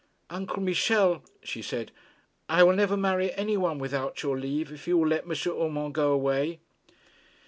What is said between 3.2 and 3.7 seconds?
any